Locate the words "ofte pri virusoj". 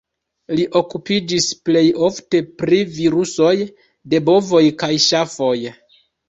2.07-3.53